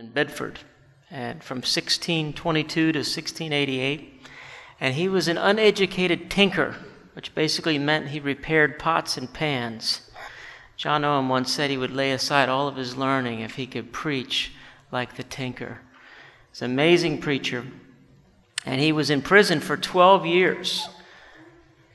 [0.00, 0.58] in Bedford,
[1.10, 4.26] and from 1622 to 1688.
[4.80, 6.76] And he was an uneducated tinker,
[7.12, 10.10] which basically meant he repaired pots and pans.
[10.78, 13.92] John Owen once said he would lay aside all of his learning if he could
[13.92, 14.52] preach
[14.90, 15.82] like the tinker.
[16.50, 17.66] He's an amazing preacher,
[18.64, 20.88] and he was in prison for 12 years.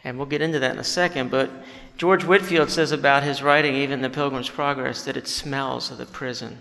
[0.04, 1.50] And we'll get into that in a second, but
[1.98, 6.06] George Whitefield says about his writing, even The Pilgrim's Progress, that it smells of the
[6.06, 6.60] prison.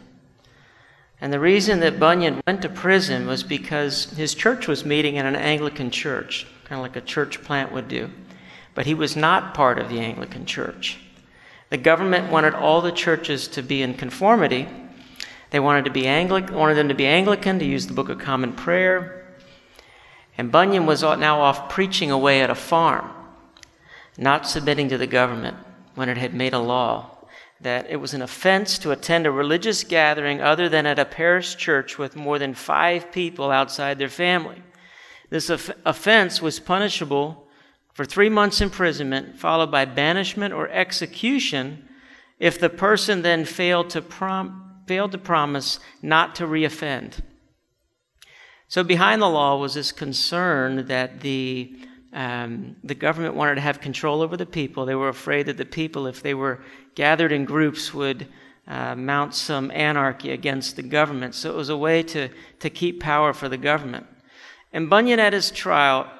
[1.24, 5.24] And the reason that Bunyan went to prison was because his church was meeting in
[5.24, 8.10] an Anglican church, kind of like a church plant would do.
[8.74, 10.98] But he was not part of the Anglican church.
[11.70, 14.68] The government wanted all the churches to be in conformity.
[15.48, 18.52] They wanted to be wanted them to be Anglican, to use the Book of Common
[18.52, 19.26] Prayer.
[20.36, 23.10] And Bunyan was now off preaching away at a farm,
[24.18, 25.56] not submitting to the government
[25.94, 27.13] when it had made a law
[27.64, 31.56] that it was an offense to attend a religious gathering other than at a parish
[31.56, 34.62] church with more than five people outside their family.
[35.30, 37.48] This offense was punishable
[37.94, 41.88] for three months' imprisonment, followed by banishment or execution
[42.38, 47.20] if the person then failed to, prom- failed to promise not to reoffend.
[48.68, 51.76] So, behind the law was this concern that the,
[52.12, 54.84] um, the government wanted to have control over the people.
[54.84, 56.60] They were afraid that the people, if they were
[56.94, 58.26] gathered in groups, would
[58.66, 61.34] uh, mount some anarchy against the government.
[61.34, 62.28] So, it was a way to,
[62.60, 64.06] to keep power for the government.
[64.72, 66.10] And Bunyan, at his trial,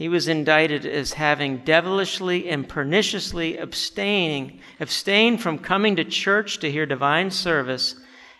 [0.00, 6.70] he was indicted as having devilishly and perniciously abstaining, abstained from coming to church to
[6.72, 7.96] hear divine service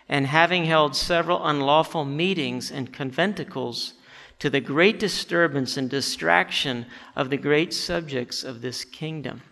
[0.09, 3.93] and having held several unlawful meetings and conventicles
[4.39, 9.43] to the great disturbance and distraction of the great subjects of this kingdom.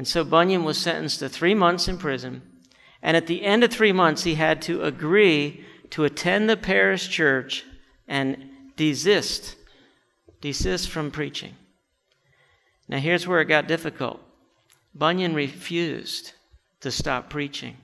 [0.00, 2.40] And so Bunyan was sentenced to three months in prison.
[3.02, 7.10] And at the end of three months, he had to agree to attend the parish
[7.10, 7.66] church
[8.08, 9.56] and desist
[10.40, 11.54] desist from preaching.
[12.88, 14.22] Now, here's where it got difficult.
[14.94, 16.32] Bunyan refused
[16.80, 17.76] to stop preaching.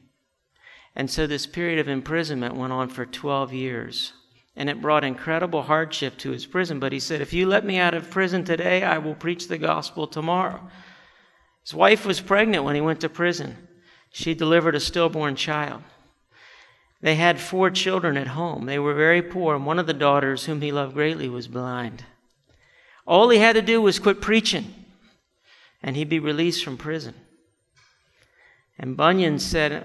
[0.94, 4.14] And so this period of imprisonment went on for 12 years.
[4.56, 6.80] And it brought incredible hardship to his prison.
[6.80, 9.58] But he said, If you let me out of prison today, I will preach the
[9.58, 10.66] gospel tomorrow.
[11.66, 13.56] His wife was pregnant when he went to prison.
[14.12, 15.82] She delivered a stillborn child.
[17.00, 18.66] They had four children at home.
[18.66, 22.04] They were very poor, and one of the daughters, whom he loved greatly, was blind.
[23.04, 24.72] All he had to do was quit preaching,
[25.82, 27.14] and he'd be released from prison.
[28.78, 29.82] And Bunyan said,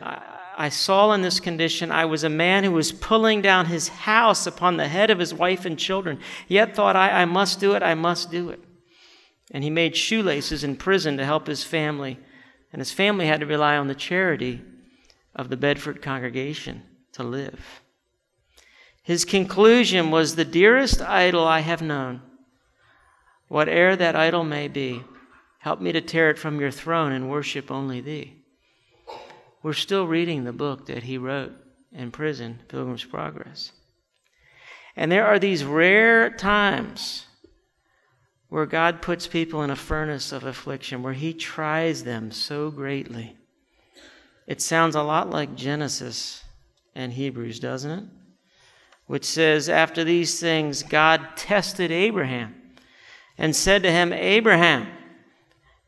[0.56, 4.46] I saw in this condition, I was a man who was pulling down his house
[4.46, 7.82] upon the head of his wife and children, yet thought I, I must do it,
[7.82, 8.60] I must do it.
[9.52, 12.18] And he made shoelaces in prison to help his family,
[12.72, 14.62] and his family had to rely on the charity
[15.36, 17.82] of the Bedford congregation to live.
[19.04, 22.22] His conclusion was the dearest idol I have known
[23.52, 25.04] Whate'er that idol may be,
[25.60, 28.46] help me to tear it from your throne and worship only thee.
[29.62, 31.52] We're still reading the book that he wrote
[31.92, 33.74] in prison, Pilgrim's Progress.
[34.96, 37.26] And there are these rare times
[38.52, 43.38] where God puts people in a furnace of affliction, where he tries them so greatly.
[44.46, 46.44] It sounds a lot like Genesis
[46.94, 48.04] and Hebrews, doesn't it?
[49.08, 52.54] Which says, After these things, God tested Abraham
[53.38, 54.90] and said to him, Abraham.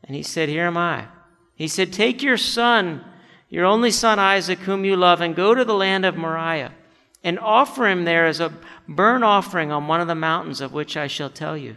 [0.02, 1.08] And he said, Here am I.
[1.54, 3.04] He said, Take your son,
[3.50, 6.72] your only son Isaac, whom you love, and go to the land of Moriah,
[7.22, 8.54] and offer him there as a
[8.88, 11.76] burnt offering on one of the mountains of which I shall tell you.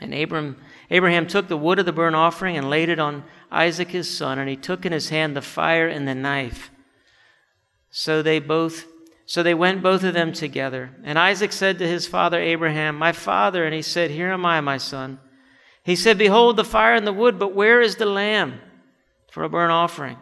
[0.00, 0.56] And Abraham,
[0.90, 4.38] Abraham took the wood of the burnt offering and laid it on Isaac his son,
[4.38, 6.70] and he took in his hand the fire and the knife.
[7.90, 8.86] So they both
[9.30, 10.90] so they went both of them together.
[11.04, 14.60] And Isaac said to his father Abraham, My father, and he said, Here am I,
[14.60, 15.20] my son.
[15.84, 18.60] He said, Behold the fire and the wood, but where is the lamb
[19.30, 20.16] for a burnt offering?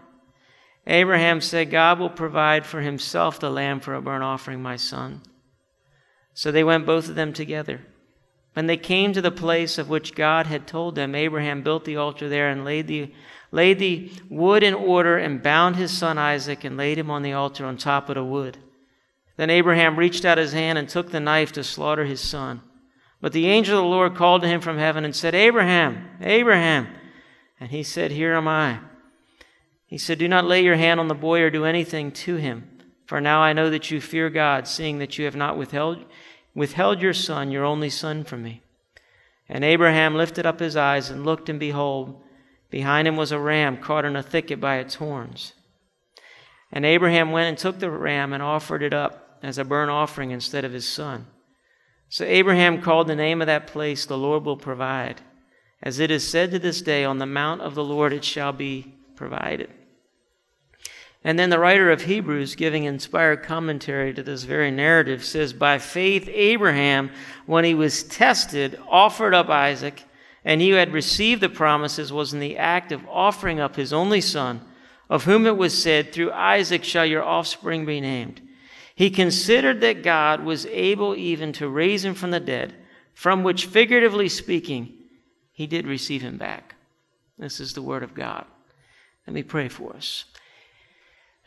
[0.87, 5.23] Abraham said, God will provide for himself the lamb for a burnt offering, my son.
[6.35, 7.81] So they went both of them together.
[8.59, 11.95] When they came to the place of which God had told them, Abraham built the
[11.95, 13.13] altar there and laid the,
[13.53, 17.35] laid the wood in order and bound his son Isaac and laid him on the
[17.35, 18.59] altar on top of the wood.
[19.37, 22.63] Then Abraham reached out his hand and took the knife to slaughter his son.
[23.21, 26.89] But the angel of the Lord called to him from heaven and said, Abraham, Abraham.
[27.61, 28.81] And he said, Here am I.
[29.87, 32.69] He said, Do not lay your hand on the boy or do anything to him.
[33.07, 36.05] For now I know that you fear God, seeing that you have not withheld,
[36.59, 38.61] withheld your son, your only son, from me.
[39.49, 42.21] And Abraham lifted up his eyes and looked, and behold,
[42.69, 45.55] behind him was a ram caught in a thicket by its horns.
[46.73, 50.33] And Abraham went and took the ram and offered it up as a burnt offering
[50.33, 51.29] instead of his son.
[52.09, 55.23] So Abraham called the name of that place, The Lord will provide.
[55.81, 58.53] As it is said to this day, On the mount of the Lord it shall
[58.53, 59.71] be provided.
[61.25, 65.79] And then the writer of Hebrews, giving inspired commentary to this very narrative, says, By
[65.79, 67.11] faith, Abraham,
[67.47, 70.05] when he was tested, offered up Isaac,
[70.44, 73.93] and he who had received the promises was in the act of offering up his
[73.93, 74.61] only son,
[75.11, 78.41] of whom it was said, Through Isaac shall your offspring be named.
[78.94, 82.75] He considered that God was able even to raise him from the dead,
[83.12, 84.93] from which, figuratively speaking,
[85.53, 86.76] he did receive him back.
[87.37, 88.44] This is the word of God.
[89.26, 90.25] Let me pray for us.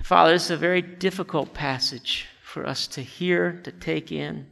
[0.03, 4.48] Father, this is a very difficult passage for us to hear, to take in,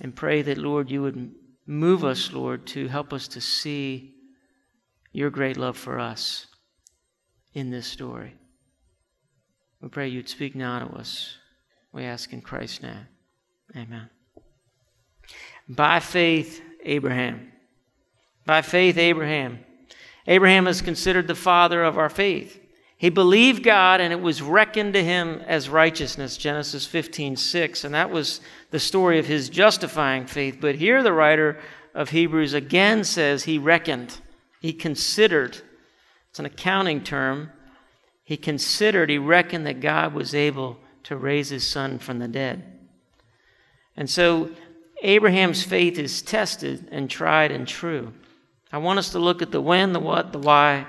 [0.00, 1.34] and pray that, Lord, you would
[1.66, 4.14] move us, Lord, to help us to see
[5.12, 6.46] your great love for us
[7.54, 8.34] in this story.
[9.80, 11.36] We pray you'd speak now to us.
[11.92, 13.06] We ask in Christ's name.
[13.76, 14.10] Amen.
[15.68, 17.52] By faith, Abraham.
[18.44, 19.60] By faith, Abraham.
[20.26, 22.60] Abraham is considered the father of our faith.
[22.96, 27.84] He believed God and it was reckoned to him as righteousness, Genesis 15, 6.
[27.84, 30.58] And that was the story of his justifying faith.
[30.60, 31.58] But here the writer
[31.94, 34.18] of Hebrews again says he reckoned,
[34.60, 35.58] he considered.
[36.30, 37.50] It's an accounting term.
[38.24, 42.64] He considered, he reckoned that God was able to raise his son from the dead.
[43.96, 44.50] And so
[45.02, 48.12] Abraham's faith is tested and tried and true.
[48.72, 50.86] I want us to look at the when, the what, the why,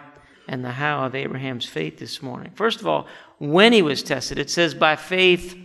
[0.47, 2.51] and the how of Abraham's faith this morning.
[2.55, 3.07] First of all,
[3.39, 5.57] when he was tested, it says by faith.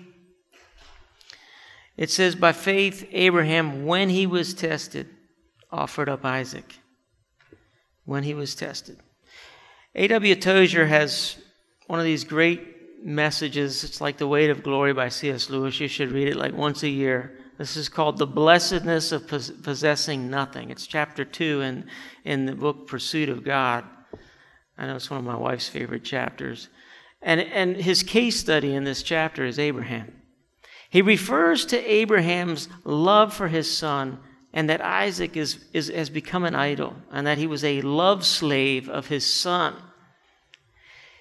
[1.97, 5.09] It says by faith, Abraham, when he was tested,
[5.71, 6.79] offered up Isaac.
[8.05, 8.99] When he was tested.
[9.95, 10.35] A.W.
[10.37, 11.37] Tozer has
[11.87, 13.85] one of these great messages.
[13.85, 15.51] It's like The Weight of Glory by C.S.
[15.51, 15.79] Lewis.
[15.81, 17.39] You should read it like once a year.
[17.59, 20.71] This is called The Blessedness of Possessing Nothing.
[20.71, 21.87] It's chapter two in,
[22.25, 23.85] in the book Pursuit of God.
[24.81, 26.71] I know it's one of my wife's favorite chapters.
[27.21, 30.11] And, and his case study in this chapter is Abraham.
[30.89, 34.19] He refers to Abraham's love for his son
[34.55, 38.25] and that Isaac is, is, has become an idol and that he was a love
[38.25, 39.77] slave of his son.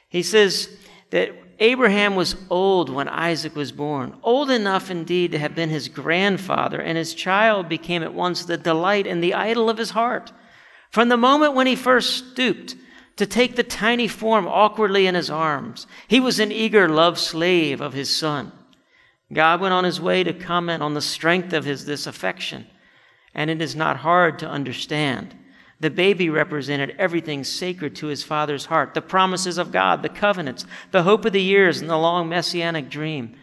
[0.07, 0.69] He says
[1.09, 5.89] that Abraham was old when Isaac was born, old enough indeed to have been his
[5.89, 10.31] grandfather, and his child became at once the delight and the idol of his heart.
[10.89, 12.75] From the moment when he first stooped
[13.19, 17.81] to take the tiny form awkwardly in his arms, he was an eager love slave
[17.81, 18.53] of his son.
[19.33, 22.65] God went on his way to comment on the strength of his this affection,
[23.33, 25.35] and it is not hard to understand.
[25.81, 30.65] The baby represented everything sacred to his father's heart the promises of God, the covenants,
[30.91, 33.35] the hope of the years, and the long messianic dream.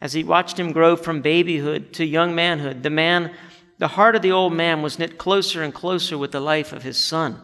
[0.00, 3.32] As he watched him grow from babyhood to young manhood, the man,
[3.78, 6.84] the heart of the old man was knit closer and closer with the life of
[6.84, 7.42] his son,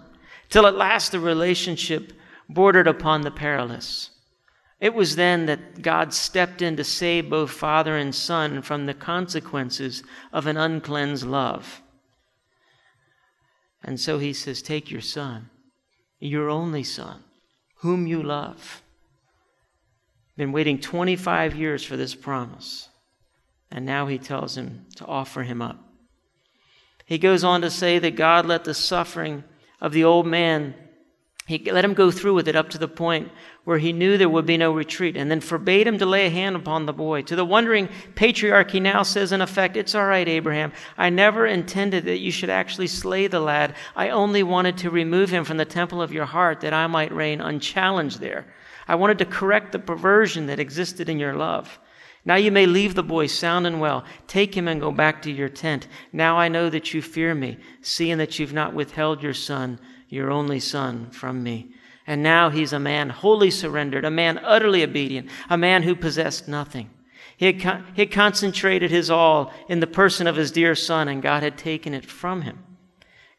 [0.50, 2.12] till at last the relationship
[2.48, 4.10] bordered upon the perilous.
[4.80, 8.94] It was then that God stepped in to save both father and son from the
[8.94, 10.02] consequences
[10.32, 11.82] of an uncleansed love.
[13.84, 15.50] And so he says, Take your son,
[16.18, 17.22] your only son,
[17.76, 18.82] whom you love.
[20.36, 22.88] Been waiting 25 years for this promise.
[23.70, 25.78] And now he tells him to offer him up.
[27.04, 29.44] He goes on to say that God let the suffering
[29.80, 30.74] of the old man
[31.50, 33.28] he let him go through with it up to the point
[33.64, 36.30] where he knew there would be no retreat, and then forbade him to lay a
[36.30, 37.22] hand upon the boy.
[37.22, 40.72] To the wondering patriarch, he now says, in effect, It's all right, Abraham.
[40.96, 43.74] I never intended that you should actually slay the lad.
[43.96, 47.12] I only wanted to remove him from the temple of your heart that I might
[47.12, 48.46] reign unchallenged there.
[48.86, 51.80] I wanted to correct the perversion that existed in your love.
[52.24, 54.04] Now you may leave the boy sound and well.
[54.26, 55.88] Take him and go back to your tent.
[56.12, 59.78] Now I know that you fear me, seeing that you've not withheld your son
[60.10, 61.70] your only son, from me.
[62.06, 66.48] And now he's a man wholly surrendered, a man utterly obedient, a man who possessed
[66.48, 66.90] nothing.
[67.36, 71.08] He had, con- he had concentrated his all in the person of his dear son,
[71.08, 72.58] and God had taken it from him.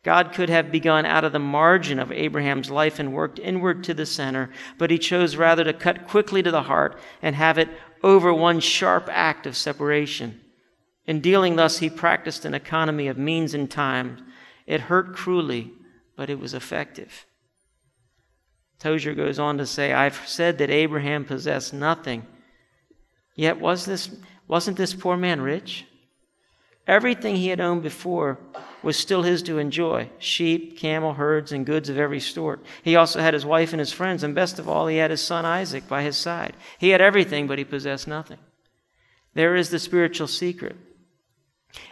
[0.03, 3.93] God could have begun out of the margin of Abraham's life and worked inward to
[3.93, 7.69] the center, but he chose rather to cut quickly to the heart and have it
[8.03, 10.39] over one sharp act of separation.
[11.05, 14.25] In dealing thus, he practiced an economy of means and time.
[14.65, 15.71] It hurt cruelly,
[16.15, 17.25] but it was effective.
[18.79, 22.25] Tozer goes on to say, I've said that Abraham possessed nothing.
[23.35, 24.09] Yet was this,
[24.47, 25.85] wasn't this poor man rich?
[26.87, 28.39] Everything he had owned before
[28.83, 32.65] was still his to enjoy sheep, camel, herds, and goods of every sort.
[32.83, 35.21] He also had his wife and his friends, and best of all, he had his
[35.21, 36.55] son Isaac by his side.
[36.79, 38.39] He had everything, but he possessed nothing.
[39.33, 40.75] There is the spiritual secret.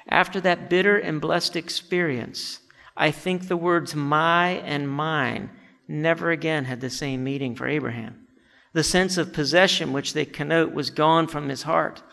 [0.08, 2.60] After that bitter and blessed experience,
[2.98, 5.52] I think the words my and mine
[5.88, 8.28] never again had the same meaning for Abraham.
[8.74, 12.04] The sense of possession which they connote was gone from his heart.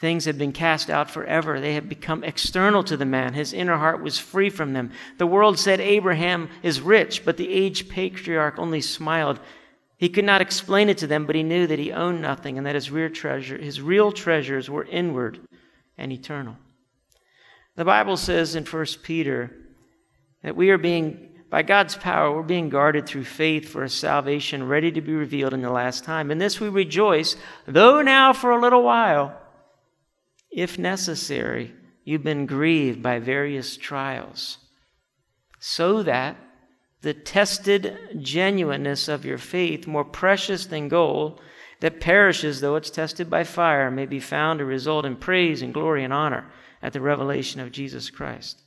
[0.00, 1.60] Things had been cast out forever.
[1.60, 3.34] They had become external to the man.
[3.34, 4.92] His inner heart was free from them.
[5.18, 9.38] The world said Abraham is rich, but the aged patriarch only smiled.
[9.98, 12.66] He could not explain it to them, but he knew that he owned nothing and
[12.66, 15.38] that his real, treasure, his real treasures were inward
[15.98, 16.56] and eternal.
[17.76, 19.54] The Bible says in 1 Peter
[20.42, 24.66] that we are being, by God's power, we're being guarded through faith for a salvation
[24.66, 26.30] ready to be revealed in the last time.
[26.30, 29.39] In this we rejoice, though now for a little while
[30.50, 31.72] if necessary,
[32.04, 34.58] you've been grieved by various trials,
[35.58, 36.36] so that
[37.02, 41.40] the tested genuineness of your faith, more precious than gold,
[41.80, 45.72] that perishes though it's tested by fire, may be found to result in praise and
[45.72, 46.50] glory and honor
[46.82, 48.62] at the revelation of Jesus Christ.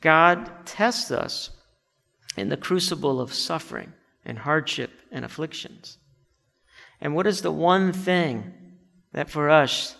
[0.00, 1.50] God tests us
[2.36, 3.92] in the crucible of suffering
[4.24, 5.98] and hardship and afflictions.
[7.00, 8.52] And what is the one thing
[9.12, 9.96] that for us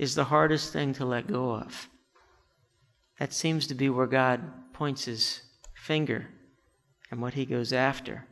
[0.00, 1.90] is the hardest thing to let go of.
[3.18, 4.40] That seems to be where God
[4.72, 5.42] points his
[5.74, 6.26] finger
[7.10, 8.26] and what he goes after.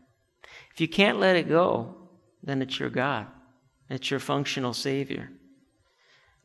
[0.72, 1.94] If you can't let it go,
[2.42, 3.26] then it's your God,
[3.90, 5.28] it's your functional Savior.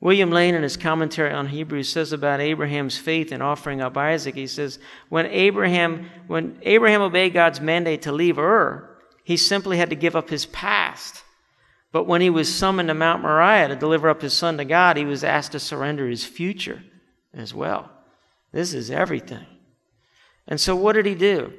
[0.02, 4.36] William Lane, in his commentary on Hebrews, says about Abraham's faith in offering up Isaac,
[4.36, 4.78] he says,
[5.08, 10.18] when Abraham, when Abraham obeyed God's mandate to leave Ur, he simply had to give
[10.18, 11.24] up his past
[11.94, 14.98] but when he was summoned to Mount Moriah to deliver up his son to God,
[14.98, 16.84] he was asked to surrender his future
[17.36, 17.92] as well.
[18.52, 19.46] This is everything.
[20.48, 21.54] And so, what did he do?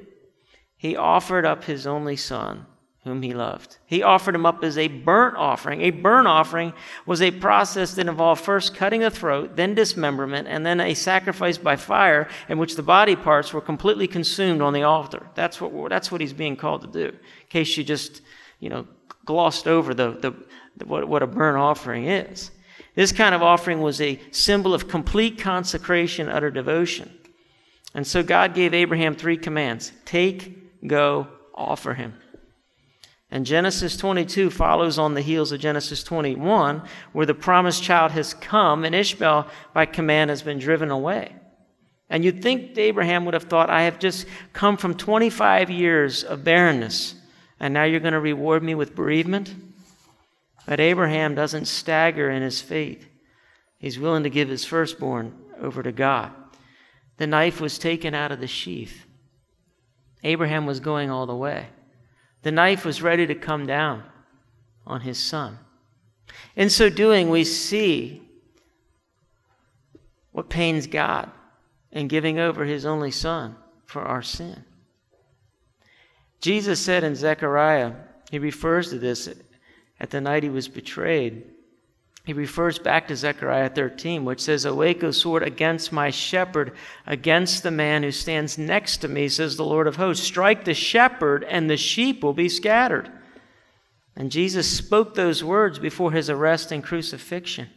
[0.75, 2.65] He offered up his only son,
[3.05, 3.77] whom he loved.
[3.85, 5.79] He offered him up as a burnt offering.
[5.81, 6.73] A burnt offering
[7.05, 11.57] was a process that involved first cutting a throat, then dismemberment, and then a sacrifice
[11.57, 15.27] by fire in which the body parts were completely consumed on the altar.
[15.33, 17.15] That's what, that's what he's being called to do.
[17.15, 18.21] In case you just,
[18.59, 18.85] you know,
[19.25, 20.35] glossed over the, the,
[20.77, 22.51] the, what, what a burnt offering is.
[22.95, 27.11] This kind of offering was a symbol of complete consecration, utter devotion.
[27.93, 32.13] And so God gave Abraham three commands take, go, offer him.
[33.31, 38.33] And Genesis 22 follows on the heels of Genesis 21, where the promised child has
[38.33, 41.35] come and Ishmael, by command, has been driven away.
[42.09, 46.43] And you'd think Abraham would have thought, I have just come from 25 years of
[46.43, 47.15] barrenness
[47.59, 49.53] and now you're going to reward me with bereavement?
[50.65, 53.07] But Abraham doesn't stagger in his faith.
[53.77, 56.31] He's willing to give his firstborn over to God.
[57.17, 59.05] The knife was taken out of the sheath.
[60.23, 61.67] Abraham was going all the way.
[62.41, 64.03] The knife was ready to come down
[64.85, 65.59] on his son.
[66.55, 68.21] In so doing, we see
[70.31, 71.31] what pains God
[71.91, 74.63] in giving over his only son for our sin.
[76.45, 77.93] Jesus said in Zechariah,
[78.29, 79.27] he refers to this
[79.99, 81.43] at the night he was betrayed.
[82.23, 86.73] He refers back to Zechariah 13, which says, Awake, O sword, against my shepherd,
[87.07, 90.23] against the man who stands next to me, says the Lord of hosts.
[90.23, 93.11] Strike the shepherd, and the sheep will be scattered.
[94.15, 97.69] And Jesus spoke those words before his arrest and crucifixion.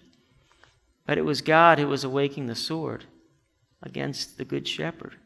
[1.07, 3.07] But it was God who was awaking the sword
[3.83, 5.17] against the good shepherd.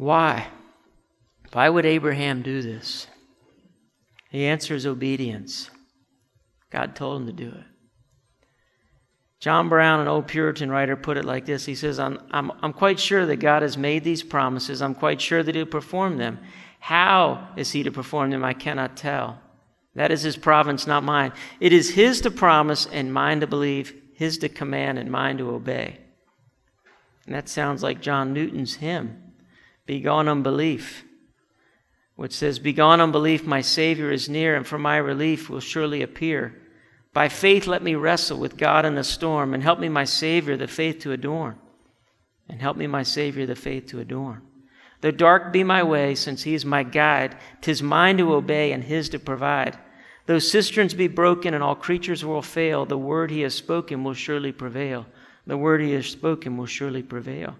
[0.00, 0.48] Why?
[1.52, 3.06] Why would Abraham do this?
[4.32, 5.68] The answer is obedience.
[6.70, 7.64] God told him to do it.
[9.40, 12.72] John Brown, an old Puritan writer, put it like this He says, I'm, I'm, I'm
[12.72, 14.80] quite sure that God has made these promises.
[14.80, 16.38] I'm quite sure that He'll perform them.
[16.78, 18.42] How is He to perform them?
[18.42, 19.38] I cannot tell.
[19.96, 21.32] That is His province, not mine.
[21.60, 25.50] It is His to promise and mine to believe, His to command and mine to
[25.50, 25.98] obey.
[27.26, 29.29] And that sounds like John Newton's hymn.
[29.90, 31.04] Begone unbelief,
[32.14, 36.62] which says, Begone unbelief, my Savior is near, and for my relief will surely appear.
[37.12, 40.56] By faith, let me wrestle with God in the storm, and help me, my Savior,
[40.56, 41.58] the faith to adorn.
[42.48, 44.42] And help me, my Savior, the faith to adorn.
[45.00, 48.84] Though dark be my way, since He is my guide, tis mine to obey and
[48.84, 49.76] His to provide.
[50.26, 54.14] Though cisterns be broken and all creatures will fail, the word he has spoken will
[54.14, 55.06] surely prevail.
[55.48, 57.56] The word he has spoken will surely prevail.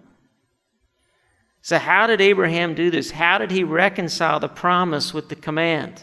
[1.62, 3.11] So, how did Abraham do this?
[3.11, 6.02] How did he reconcile the promise with the command?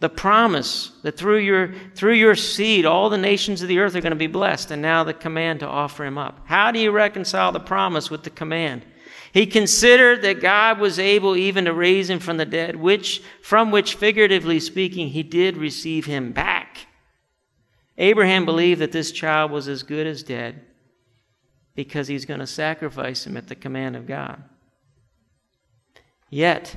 [0.00, 4.00] The promise that through your, through your seed, all the nations of the earth are
[4.00, 6.40] going to be blessed, and now the command to offer him up.
[6.46, 8.86] How do you reconcile the promise with the command?
[9.32, 13.70] He considered that God was able even to raise him from the dead, which, from
[13.70, 16.86] which, figuratively speaking, he did receive him back.
[17.98, 20.64] Abraham believed that this child was as good as dead
[21.78, 24.42] because he's going to sacrifice him at the command of God.
[26.28, 26.74] Yet,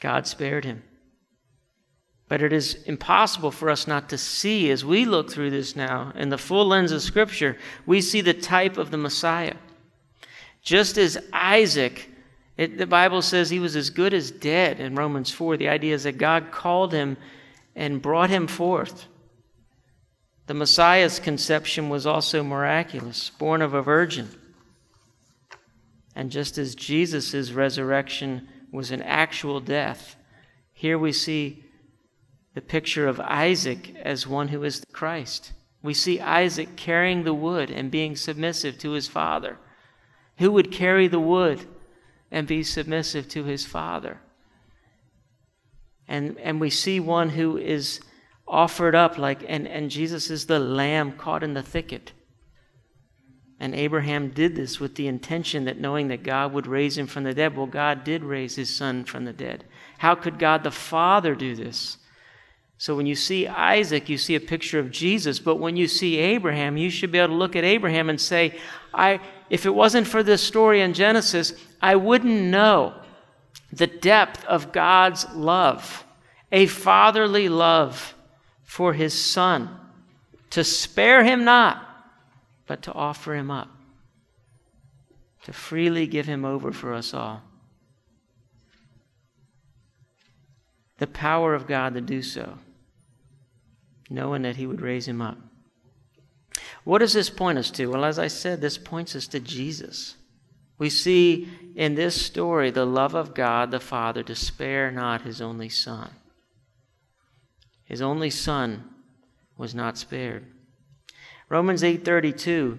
[0.00, 0.82] God spared him.
[2.26, 6.10] But it is impossible for us not to see as we look through this now
[6.16, 9.56] in the full lens of Scripture, we see the type of the Messiah.
[10.62, 12.08] Just as Isaac,
[12.56, 15.58] it, the Bible says he was as good as dead in Romans 4.
[15.58, 17.18] The idea is that God called him
[17.76, 19.06] and brought him forth.
[20.48, 24.30] The Messiah's conception was also miraculous, born of a virgin.
[26.16, 30.16] And just as Jesus' resurrection was an actual death,
[30.72, 31.64] here we see
[32.54, 35.52] the picture of Isaac as one who is the Christ.
[35.82, 39.58] We see Isaac carrying the wood and being submissive to his father.
[40.38, 41.66] Who would carry the wood
[42.30, 44.18] and be submissive to his father?
[46.08, 48.00] And, and we see one who is
[48.48, 52.12] offered up like, and, and Jesus is the lamb caught in the thicket.
[53.60, 57.24] And Abraham did this with the intention that knowing that God would raise him from
[57.24, 57.56] the dead.
[57.56, 59.64] Well, God did raise his son from the dead.
[59.98, 61.98] How could God the Father do this?
[62.80, 65.40] So when you see Isaac, you see a picture of Jesus.
[65.40, 68.56] But when you see Abraham, you should be able to look at Abraham and say,
[68.94, 71.52] I, if it wasn't for this story in Genesis,
[71.82, 72.94] I wouldn't know
[73.72, 76.04] the depth of God's love,
[76.52, 78.14] a fatherly love
[78.68, 79.68] for his son,
[80.50, 81.82] to spare him not,
[82.66, 83.70] but to offer him up,
[85.44, 87.42] to freely give him over for us all.
[90.98, 92.58] The power of God to do so
[94.10, 95.38] knowing that he would raise him up.
[96.84, 97.86] What does this point us to?
[97.86, 100.16] Well, as I said, this points us to Jesus.
[100.78, 105.40] We see in this story the love of God the Father to spare not his
[105.40, 106.10] only Son.
[107.88, 108.84] His only Son
[109.56, 110.46] was not spared.
[111.48, 112.78] Romans 8:32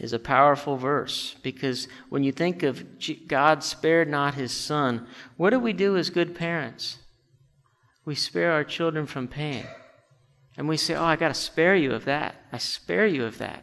[0.00, 2.84] is a powerful verse because when you think of
[3.28, 6.98] God spared not his son, what do we do as good parents?
[8.04, 9.66] We spare our children from pain.
[10.56, 12.44] And we say, "Oh, I got to spare you of that.
[12.52, 13.62] I spare you of that."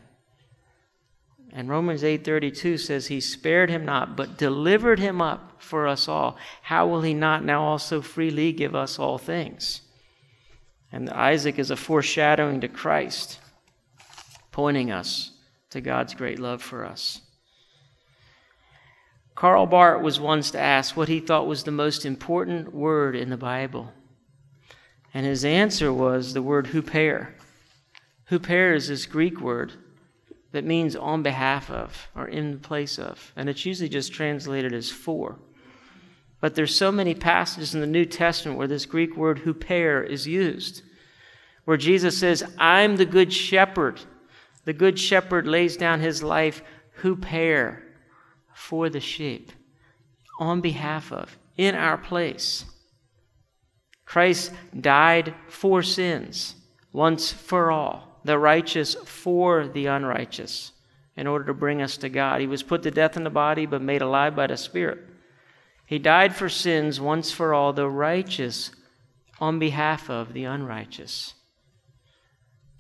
[1.52, 6.38] And Romans 8:32 says he spared him not, but delivered him up for us all.
[6.64, 9.82] How will he not now also freely give us all things?
[10.96, 13.42] And Isaac is a foreshadowing to Christ,
[14.54, 15.32] pointing us
[15.72, 17.20] to God's great love for us.
[19.36, 23.36] Karl Barth was once asked what he thought was the most important word in the
[23.36, 23.92] Bible.
[25.14, 27.34] And his answer was the word huper.
[28.32, 29.74] Huper is this Greek word
[30.54, 33.34] that means on behalf of or in place of.
[33.36, 35.40] And it's usually just translated as for.
[36.42, 40.28] But there's so many passages in the New Testament where this Greek word huper is
[40.28, 40.84] used,
[41.64, 44.02] where Jesus says, I'm the good shepherd.
[44.66, 46.62] The good shepherd lays down his life
[47.02, 47.82] huper
[48.54, 49.52] for the sheep,
[50.40, 52.66] on behalf of, in our place.
[54.06, 56.56] Christ died for sins
[56.94, 60.72] once for all, the righteous for the unrighteous,
[61.18, 62.40] in order to bring us to God.
[62.40, 65.00] He was put to death in the body, but made alive by the Spirit.
[65.86, 68.72] He died for sins once for all, the righteous
[69.40, 71.35] on behalf of the unrighteous.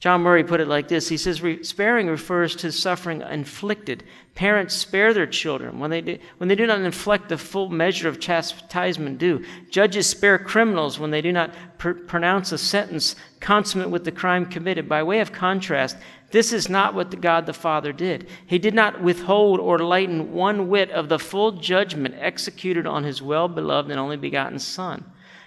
[0.06, 4.04] John Murray put it like this He says, Sparing refers to suffering inflicted.
[4.36, 8.08] Parents spare their children when they, do, when they do not inflict the full measure
[8.08, 9.44] of chastisement due.
[9.72, 14.46] Judges spare criminals when they do not pr- pronounce a sentence consummate with the crime
[14.46, 14.88] committed.
[14.88, 15.98] By way of contrast,
[16.30, 18.30] this is not what the God the Father did.
[18.46, 23.24] He did not withhold or lighten one whit of the full judgment executed on his
[23.24, 25.04] well beloved and only begotten Son.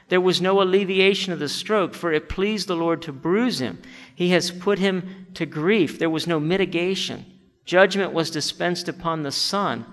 [0.09, 3.83] There was no alleviation of the stroke, for it pleased the Lord to bruise him.
[4.15, 5.99] He has put him to grief.
[5.99, 7.27] There was no mitigation.
[7.67, 9.85] Judgment was dispensed upon the Son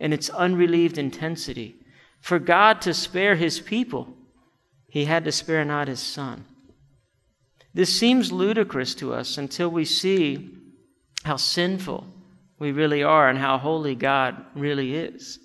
[0.00, 1.76] in its unrelieved intensity.
[2.20, 4.14] For God to spare his people,
[4.88, 6.44] he had to spare not his Son.
[7.72, 10.50] This seems ludicrous to us until we see
[11.22, 12.06] how sinful
[12.58, 15.38] we really are and how holy God really is.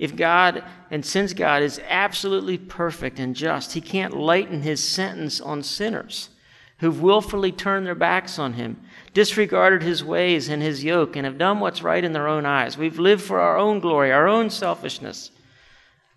[0.00, 5.42] If God, and since God is absolutely perfect and just, he can't lighten his sentence
[5.42, 6.30] on sinners
[6.78, 8.80] who've willfully turned their backs on him,
[9.12, 12.78] disregarded his ways and his yoke, and have done what's right in their own eyes.
[12.78, 15.30] We've lived for our own glory, our own selfishness.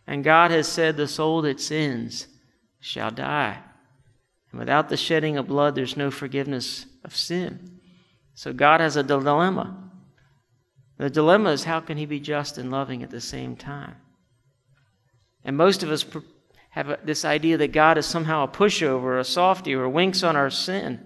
[0.08, 2.28] And God has said, The soul that sins
[2.80, 3.60] shall die.
[4.52, 7.82] And without the shedding of blood, there's no forgiveness of sin.
[8.34, 9.92] So God has a dilemma.
[11.04, 13.98] The dilemma is how can he be just and loving at the same time?
[15.44, 16.06] And most of us
[16.70, 20.50] have this idea that God is somehow a pushover, a softy, or winks on our
[20.50, 21.06] sin.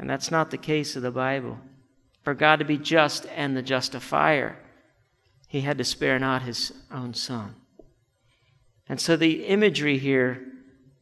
[0.00, 1.60] And that's not the case of the Bible.
[2.24, 4.58] For God to be just and the justifier,
[5.46, 7.54] he had to spare not his own son.
[8.88, 10.44] And so the imagery here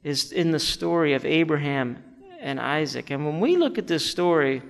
[0.04, 2.04] is in the story of Abraham
[2.40, 3.08] and Isaac.
[3.08, 4.60] And when we look at this story,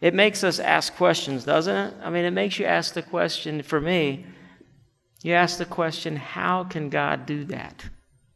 [0.00, 1.94] it makes us ask questions, doesn't it?
[2.02, 4.26] I mean, it makes you ask the question, for me,
[5.22, 7.84] you ask the question, how can God do that?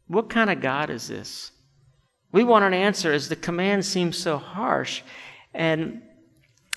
[0.07, 1.51] What kind of God is this?
[2.31, 5.01] We want an answer as the command seems so harsh.
[5.53, 6.01] And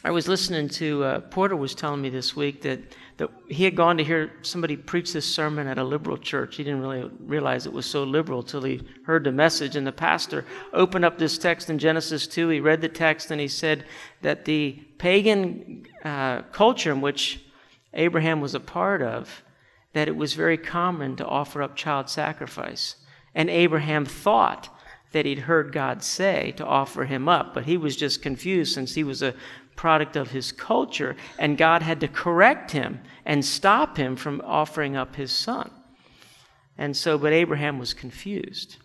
[0.04, 2.80] I was listening to, uh, Porter was telling me this week that,
[3.18, 6.56] that he had gone to hear somebody preach this sermon at a liberal church.
[6.56, 9.76] He didn't really realize it was so liberal till he heard the message.
[9.76, 12.48] And the pastor opened up this text in Genesis 2.
[12.48, 13.84] He read the text and he said
[14.22, 17.44] that the pagan uh, culture in which
[17.94, 19.42] Abraham was a part of,
[19.92, 22.96] that it was very common to offer up child sacrifice.
[23.34, 24.68] And Abraham thought
[25.12, 28.94] that he'd heard God say to offer him up, but he was just confused since
[28.94, 29.34] he was a
[29.76, 34.96] product of his culture, and God had to correct him and stop him from offering
[34.96, 35.70] up his son.
[36.78, 38.76] And so, but Abraham was confused.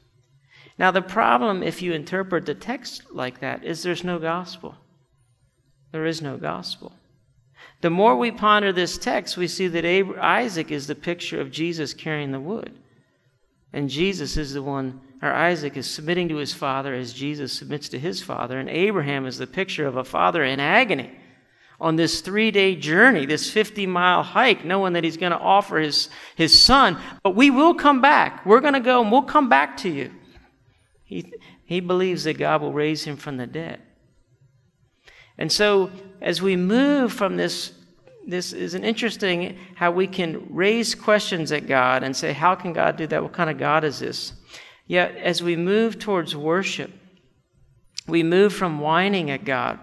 [0.78, 4.76] Now, the problem, if you interpret the text like that, is there's no gospel.
[5.92, 6.94] There is no gospel.
[7.82, 9.86] The more we ponder this text, we see that
[10.20, 12.78] Isaac is the picture of Jesus carrying the wood.
[13.74, 17.90] And Jesus is the one, or Isaac is submitting to his father as Jesus submits
[17.90, 18.60] to his father.
[18.60, 21.12] And Abraham is the picture of a father in agony
[21.80, 25.80] on this three day journey, this 50 mile hike, knowing that he's going to offer
[25.80, 27.00] his, his son.
[27.24, 28.46] But we will come back.
[28.46, 30.12] We're going to go and we'll come back to you.
[31.04, 31.32] He,
[31.66, 33.82] he believes that God will raise him from the dead.
[35.38, 37.74] And so, as we move from this
[38.28, 42.74] this is an interesting how we can raise questions at God and say, How can
[42.74, 43.24] God do that?
[43.24, 44.34] What kind of God is this?
[44.88, 46.92] Yet, as we move towards worship,
[48.08, 49.80] we move from whining at God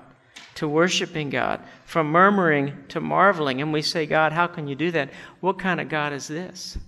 [0.55, 3.61] to worshiping God, from murmuring to marveling.
[3.61, 5.11] And we say, God, how can you do that?
[5.41, 6.79] What kind of God is this?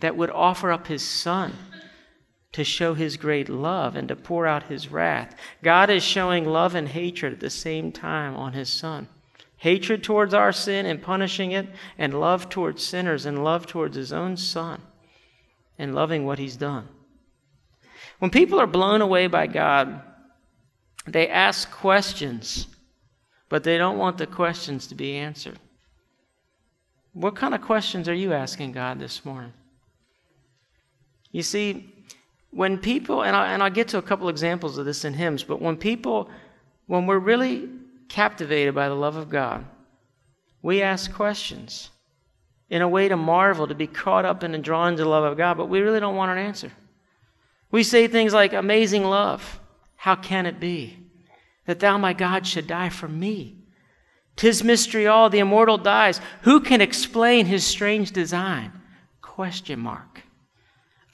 [0.00, 1.54] That would offer up his son
[2.52, 5.34] to show his great love and to pour out his wrath.
[5.62, 9.08] God is showing love and hatred at the same time on his son
[9.56, 11.66] hatred towards our sin and punishing it,
[11.98, 14.80] and love towards sinners and love towards his own son
[15.78, 16.88] and loving what he's done.
[18.18, 20.00] When people are blown away by God,
[21.06, 22.66] they ask questions,
[23.48, 25.58] but they don't want the questions to be answered.
[27.12, 29.52] What kind of questions are you asking God this morning?
[31.32, 31.92] You see,
[32.50, 35.42] when people, and, I, and I'll get to a couple examples of this in hymns,
[35.42, 36.30] but when people,
[36.86, 37.68] when we're really
[38.08, 39.64] captivated by the love of God,
[40.62, 41.90] we ask questions
[42.70, 45.24] in a way to marvel, to be caught up in and drawn to the love
[45.24, 46.72] of God, but we really don't want an answer.
[47.70, 49.60] We say things like, Amazing love,
[49.96, 50.98] how can it be
[51.66, 53.56] that thou, my God, should die for me?
[54.36, 56.20] Tis mystery all, the immortal dies.
[56.42, 58.72] Who can explain his strange design?
[59.20, 60.22] Question mark.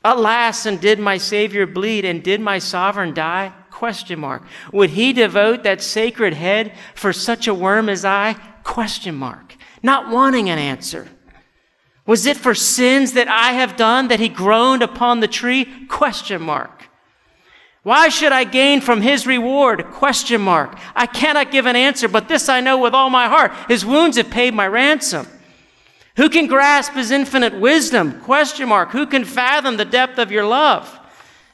[0.05, 3.53] Alas, and did my Savior bleed, and did my sovereign die?
[3.71, 4.43] Question mark.
[4.73, 8.35] Would he devote that sacred head for such a worm as I?
[8.65, 9.57] Question mark.
[9.83, 11.09] Not wanting an answer.
[12.07, 15.87] Was it for sins that I have done that he groaned upon the tree?
[15.87, 16.88] Question mark.
[17.85, 19.85] Why should I gain from his reward?
[19.87, 20.79] Question mark.
[20.95, 23.53] I cannot give an answer, but this I know with all my heart.
[23.69, 25.27] His wounds have paid my ransom.
[26.17, 28.21] Who can grasp his infinite wisdom?
[28.21, 28.91] Question mark.
[28.91, 31.01] Who can fathom the depth of your love?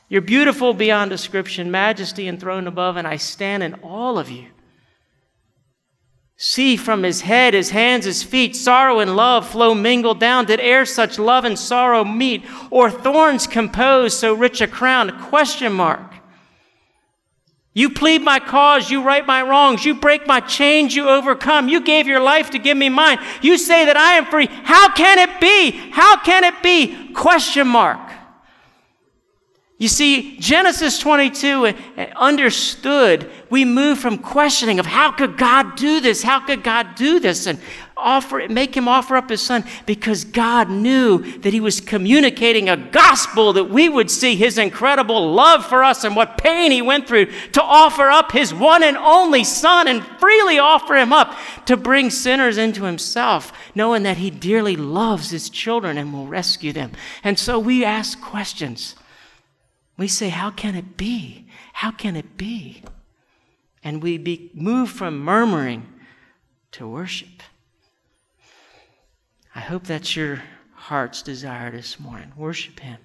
[0.09, 4.47] You're beautiful beyond description, majesty enthroned above, and I stand in all of you.
[6.41, 10.45] See from his head, his hands, his feet, sorrow and love flow mingled down.
[10.45, 15.21] Did e'er such love and sorrow meet, or thorns compose so rich a crown?
[15.31, 16.15] Question mark.
[17.75, 21.69] You plead my cause, you right my wrongs, you break my chains, you overcome.
[21.69, 23.19] You gave your life to give me mine.
[23.43, 24.47] You say that I am free.
[24.47, 25.73] How can it be?
[25.91, 27.13] How can it be?
[27.15, 28.08] Question mark.
[29.81, 31.73] You see, Genesis 22 uh,
[32.17, 36.21] understood we move from questioning of how could God do this?
[36.21, 37.47] How could God do this?
[37.47, 37.61] And
[37.97, 42.77] offer, make him offer up his son because God knew that he was communicating a
[42.77, 47.07] gospel that we would see his incredible love for us and what pain he went
[47.07, 51.37] through to offer up his one and only son and freely offer him up
[51.67, 56.73] to bring sinners into himself, knowing that he dearly loves his children and will rescue
[56.73, 56.91] them.
[57.23, 58.97] And so we ask questions.
[59.99, 61.47] We say, How can it be?
[61.75, 62.83] How can it be?
[63.85, 65.87] And we be moved from murmuring
[66.73, 67.43] to worship.
[69.55, 70.43] I hope that's your
[70.75, 72.33] heart's desire this morning.
[72.37, 72.99] Worship Him.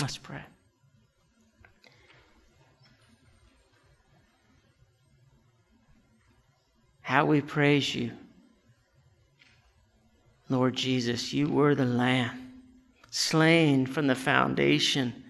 [0.00, 0.42] Let's pray.
[7.00, 8.12] How we praise you.
[10.48, 12.52] Lord Jesus, you were the Lamb,
[13.10, 15.24] slain from the foundation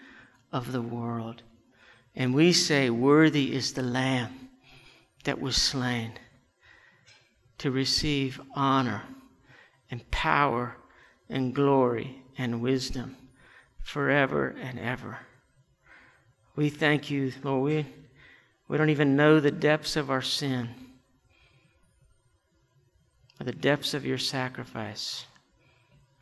[0.52, 1.42] of the world.
[2.14, 4.48] And we say, Worthy is the Lamb
[5.24, 6.12] that was slain
[7.58, 9.02] to receive honor
[9.90, 10.76] and power
[11.28, 13.16] and glory and wisdom
[13.82, 15.18] forever and ever.
[16.56, 17.62] We thank you, Lord.
[17.64, 17.86] We,
[18.68, 20.68] we don't even know the depths of our sin
[23.40, 25.24] or the depths of your sacrifice.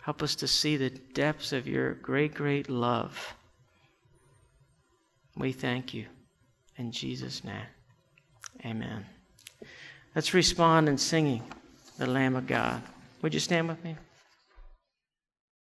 [0.03, 3.35] Help us to see the depths of your great, great love.
[5.39, 6.07] We thank you.
[6.77, 7.67] In Jesus' name,
[8.65, 9.07] amen.
[10.15, 11.43] Let's respond in singing
[11.97, 12.83] the Lamb of God.
[13.23, 13.97] Would you stand with me?